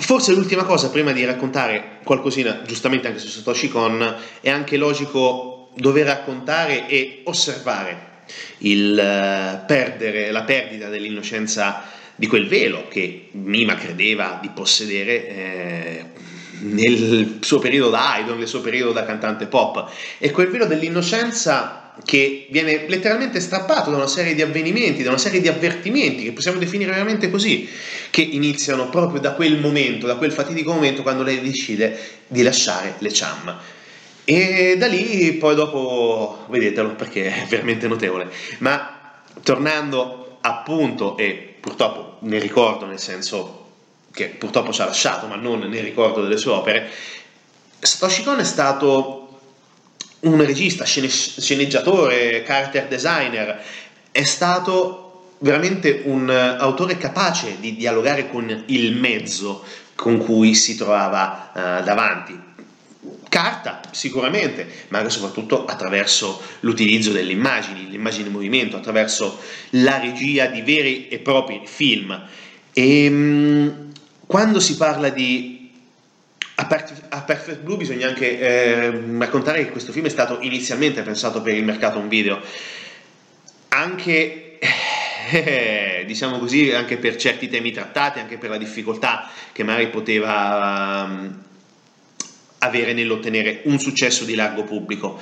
Forse 0.00 0.32
l'ultima 0.32 0.64
cosa, 0.64 0.90
prima 0.90 1.12
di 1.12 1.24
raccontare 1.24 1.98
qualcosina, 2.02 2.62
giustamente 2.66 3.06
anche 3.06 3.18
su 3.20 3.28
Satoshi 3.28 3.68
Kon, 3.68 4.16
è 4.40 4.50
anche 4.50 4.76
logico 4.76 5.70
dover 5.76 6.06
raccontare 6.06 6.88
e 6.88 7.20
osservare 7.24 8.08
il 8.58 8.92
uh, 8.92 9.66
perdere, 9.66 10.30
la 10.30 10.42
perdita 10.42 10.88
dell'innocenza 10.88 11.84
di 12.16 12.26
quel 12.26 12.48
velo 12.48 12.88
che 12.88 13.28
Mima 13.32 13.74
credeva 13.76 14.38
di 14.40 14.50
possedere 14.52 15.28
eh, 15.28 16.04
nel 16.60 17.38
suo 17.40 17.58
periodo 17.58 17.90
da 17.90 18.16
idol, 18.18 18.38
nel 18.38 18.48
suo 18.48 18.60
periodo 18.60 18.92
da 18.92 19.04
cantante 19.04 19.46
pop. 19.46 19.90
E 20.18 20.30
quel 20.30 20.48
velo 20.48 20.66
dell'innocenza 20.66 21.89
che 22.04 22.46
viene 22.50 22.86
letteralmente 22.88 23.40
strappato 23.40 23.90
da 23.90 23.96
una 23.96 24.06
serie 24.06 24.34
di 24.34 24.42
avvenimenti, 24.42 25.02
da 25.02 25.10
una 25.10 25.18
serie 25.18 25.40
di 25.40 25.48
avvertimenti 25.48 26.24
che 26.24 26.32
possiamo 26.32 26.58
definire 26.58 26.90
veramente 26.90 27.30
così, 27.30 27.68
che 28.10 28.22
iniziano 28.22 28.88
proprio 28.88 29.20
da 29.20 29.32
quel 29.32 29.58
momento, 29.58 30.06
da 30.06 30.16
quel 30.16 30.32
fatidico 30.32 30.72
momento 30.72 31.02
quando 31.02 31.22
lei 31.22 31.40
decide 31.40 31.98
di 32.26 32.42
lasciare 32.42 32.94
le 32.98 33.10
Cham. 33.12 33.58
E 34.24 34.76
da 34.78 34.86
lì 34.86 35.32
poi 35.34 35.54
dopo 35.54 36.46
vedetelo 36.48 36.94
perché 36.94 37.26
è 37.26 37.46
veramente 37.48 37.88
notevole. 37.88 38.30
Ma 38.58 39.22
tornando 39.42 40.38
appunto 40.40 41.16
e 41.16 41.54
purtroppo 41.60 42.18
ne 42.26 42.38
ricordo 42.38 42.86
nel 42.86 43.00
senso 43.00 43.58
che 44.12 44.26
purtroppo 44.26 44.72
ci 44.72 44.80
ha 44.80 44.86
lasciato, 44.86 45.26
ma 45.26 45.36
non 45.36 45.60
nel 45.60 45.82
ricordo 45.82 46.22
delle 46.22 46.36
sue 46.36 46.52
opere, 46.52 46.90
Satoshi 47.78 48.22
Kon 48.22 48.38
è 48.38 48.44
stato 48.44 49.19
un 50.20 50.44
regista, 50.44 50.84
scene- 50.84 51.08
sceneggiatore, 51.08 52.42
character 52.42 52.86
designer, 52.88 53.62
è 54.10 54.22
stato 54.22 55.34
veramente 55.38 56.02
un 56.04 56.28
autore 56.28 56.98
capace 56.98 57.56
di 57.60 57.74
dialogare 57.74 58.28
con 58.28 58.64
il 58.66 58.94
mezzo 58.94 59.64
con 59.94 60.18
cui 60.18 60.54
si 60.54 60.76
trovava 60.76 61.50
uh, 61.52 61.84
davanti. 61.84 62.48
Carta, 63.28 63.80
sicuramente, 63.92 64.66
ma 64.88 64.98
anche 64.98 65.10
soprattutto 65.10 65.64
attraverso 65.64 66.42
l'utilizzo 66.60 67.12
delle 67.12 67.32
immagini, 67.32 67.88
l'immagine 67.88 68.26
in 68.26 68.32
movimento, 68.32 68.76
attraverso 68.76 69.38
la 69.70 69.98
regia 69.98 70.46
di 70.46 70.62
veri 70.62 71.08
e 71.08 71.18
propri 71.20 71.62
film. 71.64 72.18
E, 72.72 73.08
um, 73.08 73.92
quando 74.26 74.60
si 74.60 74.76
parla 74.76 75.08
di 75.08 75.59
a, 77.08 77.22
Perfect 77.22 77.60
Blue 77.60 77.76
bisogna 77.76 78.08
anche 78.08 78.38
eh, 78.38 79.02
raccontare 79.18 79.64
che 79.64 79.70
questo 79.70 79.92
film 79.92 80.06
è 80.06 80.10
stato 80.10 80.38
inizialmente 80.40 81.02
pensato 81.02 81.40
per 81.40 81.54
il 81.54 81.64
mercato 81.64 81.98
un 81.98 82.08
video, 82.08 82.40
anche 83.68 84.58
eh, 85.30 86.04
diciamo 86.06 86.38
così, 86.38 86.70
anche 86.72 86.98
per 86.98 87.16
certi 87.16 87.48
temi 87.48 87.72
trattati, 87.72 88.18
anche 88.18 88.36
per 88.36 88.50
la 88.50 88.58
difficoltà 88.58 89.30
che 89.52 89.62
magari 89.62 89.88
poteva 89.88 91.06
um, 91.08 91.42
avere 92.58 92.92
nell'ottenere 92.92 93.62
un 93.64 93.78
successo 93.78 94.24
di 94.24 94.34
largo 94.34 94.64
pubblico. 94.64 95.18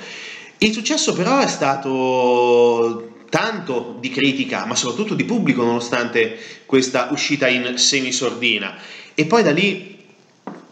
Il 0.57 0.73
successo 0.73 1.13
però 1.13 1.39
è 1.39 1.47
stato 1.47 3.23
tanto 3.29 3.95
di 3.99 4.09
critica, 4.09 4.65
ma 4.65 4.75
soprattutto 4.75 5.13
di 5.13 5.23
pubblico, 5.23 5.63
nonostante 5.63 6.37
questa 6.65 7.09
uscita 7.11 7.47
in 7.47 7.77
semisordina. 7.77 8.75
E 9.13 9.25
poi 9.25 9.43
da 9.43 9.51
lì 9.51 9.98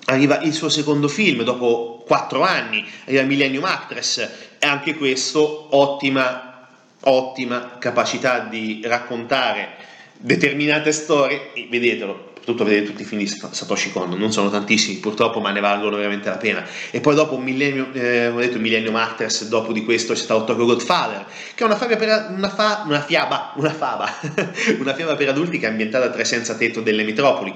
arriva 0.09 0.39
il 0.41 0.53
suo 0.53 0.69
secondo 0.69 1.07
film, 1.07 1.43
dopo 1.43 2.03
quattro 2.05 2.41
anni, 2.43 2.85
arriva 3.05 3.23
Millennium 3.23 3.65
Actress, 3.65 4.17
e 4.59 4.65
anche 4.65 4.95
questo 4.95 5.67
ottima, 5.75 6.67
ottima 7.01 7.77
capacità 7.77 8.39
di 8.39 8.81
raccontare 8.83 9.75
determinate 10.19 10.91
storie, 10.91 11.51
vedetelo, 11.69 12.31
soprattutto 12.35 12.63
vedere 12.63 12.85
tutti 12.85 13.01
i 13.01 13.05
film 13.05 13.19
di 13.19 13.27
Satoshi 13.27 13.91
Kon, 13.91 14.11
non 14.11 14.31
sono 14.31 14.49
tantissimi 14.49 14.97
purtroppo, 14.97 15.41
ma 15.41 15.51
ne 15.51 15.59
valgono 15.59 15.97
veramente 15.97 16.29
la 16.29 16.37
pena. 16.37 16.65
E 16.91 17.01
poi 17.01 17.13
dopo 17.13 17.37
Millennium, 17.37 17.89
eh, 17.93 18.27
ho 18.27 18.39
detto 18.39 18.59
Millennium 18.59 18.95
Actress, 18.95 19.47
dopo 19.47 19.73
di 19.73 19.83
questo 19.83 20.13
c'è 20.13 20.19
stato 20.19 20.45
Tokyo 20.45 20.65
Godfather, 20.65 21.25
che 21.53 21.63
è 21.63 21.67
una, 21.67 21.75
per, 21.75 22.27
una, 22.29 22.49
fa, 22.49 22.83
una 22.85 23.01
fiaba, 23.01 23.51
una 23.57 23.73
faba, 23.73 24.09
una 24.79 24.93
fiaba 24.93 25.15
per 25.15 25.27
adulti 25.27 25.59
che 25.59 25.67
è 25.67 25.69
ambientata 25.69 26.05
a 26.05 26.09
tre 26.09 26.23
senza 26.23 26.55
tetto 26.55 26.79
delle 26.79 27.03
metropoli. 27.03 27.53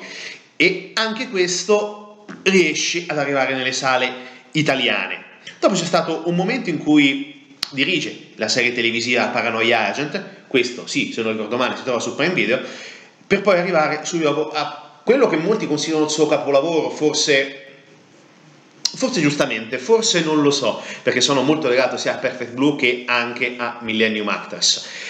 E 0.58 0.92
anche 0.96 1.30
questo 1.30 2.01
riesce 2.44 3.06
ad 3.08 3.18
arrivare 3.18 3.54
nelle 3.54 3.72
sale 3.72 4.12
italiane. 4.52 5.24
Dopo 5.60 5.76
c'è 5.76 5.86
stato 5.86 6.24
un 6.26 6.36
momento 6.36 6.70
in 6.70 6.78
cui 6.78 7.56
dirige 7.72 8.30
la 8.36 8.48
serie 8.48 8.74
televisiva 8.74 9.28
Paranoia 9.28 9.88
Agent, 9.88 10.24
questo 10.48 10.88
sì, 10.88 11.14
se 11.14 11.22
non 11.22 11.34
ricordo 11.34 11.58
male, 11.58 11.78
si 11.78 11.84
trova 11.84 12.00
su 12.00 12.16
Prime 12.16 12.34
Video, 12.34 12.60
per 13.26 13.42
poi 13.42 13.58
arrivare 13.58 14.04
subito 14.04 14.52
a 14.52 15.00
quello 15.04 15.28
che 15.28 15.38
molti 15.38 15.68
considerano 15.68 16.06
il 16.06 16.12
suo 16.12 16.28
capolavoro, 16.28 16.90
forse, 16.90 17.66
forse 18.82 19.22
giustamente, 19.22 19.78
forse 19.78 20.22
non 20.22 20.42
lo 20.42 20.52
so, 20.52 20.82
perché 21.02 21.22
sono 21.22 21.42
molto 21.42 21.68
legato 21.70 21.98
sia 21.98 22.16
a 22.16 22.18
Perfect 22.18 22.54
Blue 22.54 22.76
che 22.76 23.04
anche 23.08 23.56
a 23.58 23.78
Millennium 23.82 24.28
Actress 24.28 25.10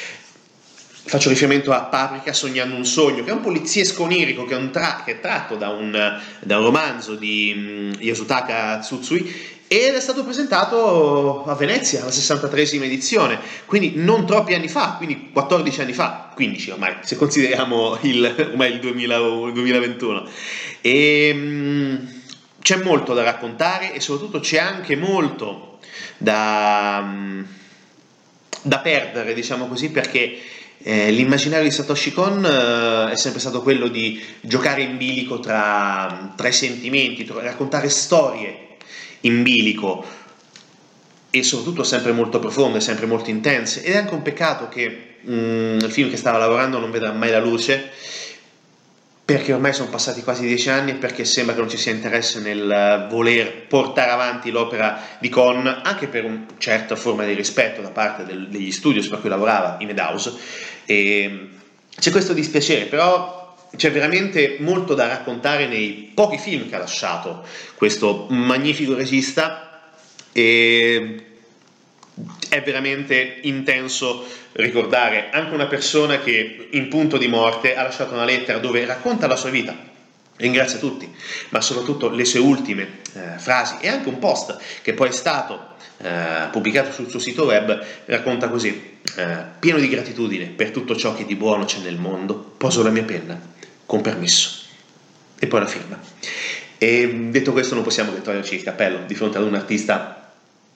Faccio 1.04 1.30
riferimento 1.30 1.72
a 1.74 1.82
Paprika 1.82 2.32
sognando 2.32 2.76
un 2.76 2.86
sogno, 2.86 3.24
che 3.24 3.32
è 3.32 3.34
un 3.34 3.42
poliziesco 3.42 4.04
onirico 4.04 4.46
che 4.46 4.56
è, 4.56 4.70
tra- 4.70 5.02
che 5.04 5.14
è 5.14 5.20
tratto 5.20 5.56
da 5.56 5.70
un, 5.70 5.92
da 6.40 6.58
un, 6.58 6.64
romanzo 6.64 7.16
di 7.16 7.54
um, 7.56 7.96
Yasutaka 8.00 8.78
Tsutsui 8.80 9.60
ed 9.68 9.96
è 9.96 10.00
stato 10.00 10.24
presentato 10.24 11.44
a 11.46 11.56
Venezia, 11.56 12.04
la 12.04 12.12
63esima 12.12 12.84
edizione, 12.84 13.40
quindi 13.66 13.94
non 13.96 14.28
troppi 14.28 14.54
anni 14.54 14.68
fa, 14.68 14.96
quindi 14.98 15.32
14 15.32 15.82
anni 15.82 15.94
fa, 15.94 16.32
15 16.36 16.72
ormai, 16.72 16.98
se 17.02 17.16
consideriamo 17.16 17.98
il, 18.02 18.50
ormai 18.52 18.74
il, 18.74 18.80
2000, 18.80 19.16
il 19.16 19.54
2021. 19.54 20.30
E, 20.82 21.32
um, 21.34 22.22
c'è 22.62 22.76
molto 22.84 23.14
da 23.14 23.24
raccontare 23.24 23.94
e 23.94 24.00
soprattutto 24.00 24.40
c'è 24.40 24.60
anche 24.60 24.96
molto 24.96 25.80
da, 26.18 27.00
um, 27.02 27.46
da 28.62 28.80
perdere, 28.80 29.34
diciamo 29.34 29.68
così, 29.68 29.90
perché 29.90 30.38
eh, 30.84 31.12
l'immaginario 31.12 31.66
di 31.66 31.74
Satoshi 31.74 32.12
Kon 32.12 32.44
eh, 32.44 33.12
è 33.12 33.16
sempre 33.16 33.40
stato 33.40 33.62
quello 33.62 33.88
di 33.88 34.22
giocare 34.42 34.82
in 34.82 34.98
bilico 34.98 35.40
tra, 35.40 36.34
tra 36.36 36.48
i 36.48 36.54
sentimenti, 36.54 37.24
tra, 37.24 37.42
raccontare 37.42 37.90
storie 37.90 38.78
in 39.22 39.44
bilico 39.44 40.04
e 41.30 41.44
soprattutto 41.44 41.84
sempre 41.84 42.12
molto 42.12 42.40
profonde, 42.40 42.80
sempre 42.80 43.06
molto 43.06 43.30
intense. 43.30 43.84
Ed 43.84 43.94
è 43.94 43.98
anche 43.98 44.14
un 44.14 44.22
peccato 44.22 44.68
che 44.70 45.16
mm, 45.30 45.80
il 45.80 45.92
film 45.92 46.10
che 46.10 46.18
stava 46.18 46.38
lavorando 46.38 46.80
non 46.80 46.92
vedrà 46.92 47.12
mai 47.12 47.32
la 47.32 47.40
luce 47.40 47.92
perché 49.34 49.54
ormai 49.54 49.74
sono 49.74 49.90
passati 49.90 50.24
quasi 50.24 50.46
dieci 50.46 50.70
anni 50.70 50.92
e 50.92 50.96
perché 50.96 51.24
sembra 51.24 51.54
che 51.54 51.62
non 51.62 51.70
ci 51.70 51.78
sia 51.78 51.94
interesse 51.94 52.42
nel 52.42 53.08
voler 53.10 53.66
portare 53.68 54.12
avanti 54.12 54.52
l'opera 54.52 55.02
di 55.20 55.30
Con, 55.30 55.66
anche 55.84 56.08
per 56.08 56.26
una 56.26 56.46
certa 56.58 56.98
forma 56.98 57.24
di 57.24 57.34
rispetto 57.34 57.82
da 57.82 57.92
parte 57.92 58.26
del, 58.26 58.50
degli 58.50 58.72
studios 58.72 59.08
per 59.08 59.22
cui 59.22 59.30
lavorava 59.30 59.78
in 59.80 59.88
Medhouse. 59.88 60.34
E 60.86 61.48
c'è 61.98 62.12
questo 62.12 62.34
dispiacere, 62.34 62.86
però 62.86 63.56
c'è 63.74 63.90
veramente 63.90 64.58
molto 64.60 64.96
da 64.96 65.08
raccontare 65.08 65.66
nei 65.66 66.12
pochi 66.14 66.38
film 66.38 66.68
che 66.68 66.76
ha 66.76 66.80
lasciato 66.80 67.46
questo 67.76 68.28
magnifico 68.30 68.96
regista 68.96 69.82
e 70.34 71.31
è 72.50 72.62
veramente 72.62 73.40
intenso 73.44 74.26
ricordare 74.54 75.30
anche 75.32 75.54
una 75.54 75.68
persona 75.68 76.20
che 76.20 76.68
in 76.72 76.88
punto 76.90 77.18
di 77.18 77.28
morte 77.28 77.76
ha 77.76 77.84
lasciato 77.84 78.14
una 78.14 78.26
lettera 78.26 78.60
dove 78.60 78.86
racconta 78.86 79.28
la 79.28 79.36
sua 79.36 79.50
vita, 79.50 79.76
ringrazia 80.36 80.78
tutti, 80.78 81.10
ma 81.50 81.62
soprattutto 81.62 82.10
le 82.10 82.26
sue 82.26 82.40
ultime 82.40 83.00
eh, 83.14 83.38
frasi 83.38 83.78
e 83.80 83.88
anche 83.88 84.10
un 84.10 84.20
post 84.20 84.58
che 84.82 84.94
poi 84.94 85.10
è 85.10 85.12
stato 85.12 85.70
eh, 85.98 86.48
pubblicato 86.52 86.92
sul 86.92 87.10
suo 87.10 87.20
sito 87.20 87.46
web 87.46 87.84
racconta 88.06 88.50
così, 88.50 89.00
eh, 89.16 89.38
pieno 89.60 89.80
di 89.80 89.88
gratitudine 89.88 90.48
per 90.48 90.72
tutto 90.72 90.96
ciò 90.96 91.14
che 91.14 91.26
di 91.26 91.36
buono 91.36 91.66
c'è 91.66 91.80
nel 91.80 91.98
mondo, 91.98 92.36
poso 92.58 92.84
la 92.84 92.90
mia 92.90 93.04
penna, 93.04 93.40
con 93.86 94.02
permesso, 94.02 94.64
e 95.40 95.48
poi 95.48 95.60
la 95.60 95.68
firma. 95.68 96.00
E 96.78 97.28
detto 97.30 97.52
questo 97.52 97.76
non 97.76 97.84
possiamo 97.84 98.14
che 98.14 98.22
toglierci 98.22 98.56
il 98.56 98.64
cappello 98.64 99.06
di 99.06 99.14
fronte 99.16 99.38
ad 99.38 99.44
un 99.44 99.54
artista 99.54 100.21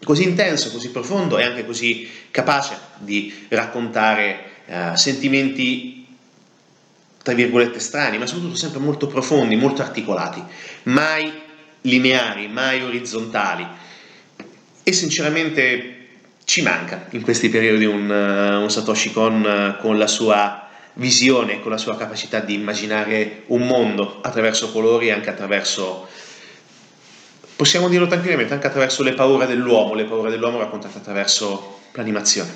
così 0.06 0.24
intenso, 0.24 0.72
così 0.72 0.91
profondo 0.91 1.38
e 1.38 1.43
anche 1.43 1.66
così 1.66 2.10
capace 2.32 2.78
di 2.99 3.47
raccontare 3.49 4.51
uh, 4.68 4.95
sentimenti 4.95 6.06
tra 7.22 7.34
virgolette 7.34 7.80
strani, 7.80 8.20
ma 8.20 8.28
soprattutto 8.28 8.56
sempre 8.56 8.80
molto 8.80 9.08
profondi, 9.08 9.56
molto 9.56 9.82
articolati, 9.82 10.43
mai 10.84 11.34
lineari, 11.82 12.47
mai 12.47 12.84
orizzontali. 12.84 13.68
E 14.84 14.93
sinceramente 14.93 15.95
ci 16.43 16.62
manca 16.62 17.08
in 17.10 17.24
questi 17.24 17.49
periodi 17.49 17.86
un, 17.86 18.08
uh, 18.08 18.62
un 18.62 18.70
Satoshi 18.70 19.12
Kon 19.12 19.43
uh, 19.43 19.82
con 19.82 19.97
la 19.97 20.06
sua 20.06 20.70
visione, 20.93 21.60
con 21.62 21.72
la 21.72 21.78
sua 21.78 21.97
capacità 21.97 22.39
di 22.39 22.53
immaginare 22.53 23.41
un 23.47 23.66
mondo 23.66 24.20
attraverso 24.22 24.72
colori 24.72 25.08
e 25.08 25.12
anche 25.12 25.32
attraverso 25.32 26.08
possiamo 27.56 27.88
dirlo 27.88 28.08
tranquillamente 28.08 28.53
anche 28.53 28.68
attraverso 28.68 29.03
le 29.03 29.14
paure 29.14 29.45
dell'uomo, 29.45 29.93
le 29.93 30.06
paure 30.06 30.30
dell'uomo 30.30 30.60
raccontate 30.60 30.97
attraverso 30.97 31.80
l'animazione. 31.93 32.51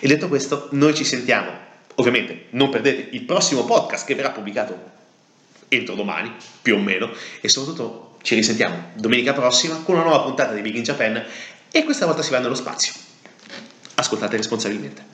E 0.00 0.08
detto 0.08 0.28
questo, 0.28 0.68
noi 0.72 0.94
ci 0.94 1.04
sentiamo, 1.04 1.50
ovviamente 1.96 2.46
non 2.50 2.70
perdete 2.70 3.08
il 3.14 3.22
prossimo 3.22 3.64
podcast 3.64 4.06
che 4.06 4.14
verrà 4.14 4.30
pubblicato 4.30 4.92
entro 5.68 5.94
domani, 5.94 6.32
più 6.62 6.76
o 6.76 6.78
meno, 6.78 7.10
e 7.40 7.48
soprattutto 7.48 8.16
ci 8.22 8.34
risentiamo 8.34 8.92
domenica 8.94 9.32
prossima 9.32 9.76
con 9.82 9.96
una 9.96 10.04
nuova 10.04 10.22
puntata 10.22 10.54
di 10.54 10.62
Big 10.62 10.76
in 10.76 10.82
Japan 10.82 11.22
e 11.70 11.84
questa 11.84 12.06
volta 12.06 12.22
si 12.22 12.30
va 12.30 12.38
nello 12.38 12.54
spazio. 12.54 12.92
Ascoltate 13.96 14.36
responsabilmente. 14.36 15.13